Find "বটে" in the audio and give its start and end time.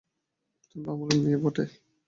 1.43-1.63